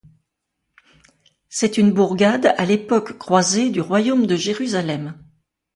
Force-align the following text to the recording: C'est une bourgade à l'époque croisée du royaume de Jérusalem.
C'est 1.47 1.77
une 1.77 1.91
bourgade 1.91 2.55
à 2.57 2.65
l'époque 2.65 3.19
croisée 3.19 3.69
du 3.69 3.81
royaume 3.81 4.25
de 4.25 4.35
Jérusalem. 4.35 5.13